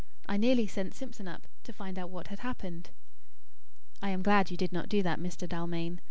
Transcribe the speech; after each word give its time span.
I 0.27 0.35
nearly 0.37 0.65
sent 0.65 0.95
Simpson 0.95 1.27
up, 1.27 1.45
to 1.61 1.71
find 1.71 1.99
out 1.99 2.09
what 2.09 2.29
had 2.29 2.39
happened." 2.39 2.89
"I 4.01 4.09
am 4.09 4.23
glad 4.23 4.49
you 4.49 4.57
did 4.57 4.73
not 4.73 4.89
do 4.89 5.03
that, 5.03 5.19
Mr. 5.19 5.47
Dalmain. 5.47 5.99